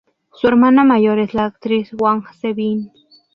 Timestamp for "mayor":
0.83-1.19